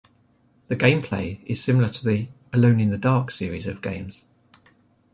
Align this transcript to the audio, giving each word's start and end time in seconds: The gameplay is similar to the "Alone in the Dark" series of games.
The 0.67 0.75
gameplay 0.75 1.43
is 1.45 1.63
similar 1.63 1.87
to 1.87 2.03
the 2.03 2.27
"Alone 2.51 2.79
in 2.79 2.89
the 2.89 2.97
Dark" 2.97 3.29
series 3.29 3.67
of 3.67 3.83
games. 3.83 4.23